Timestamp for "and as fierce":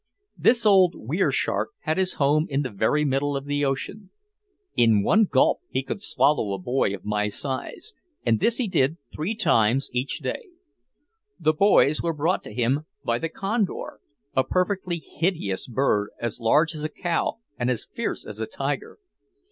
17.59-18.25